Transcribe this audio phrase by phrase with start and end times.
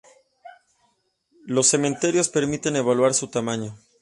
[1.45, 3.77] Los cementerios permiten evaluar su tamaño.